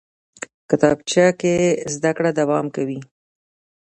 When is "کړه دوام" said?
2.17-2.65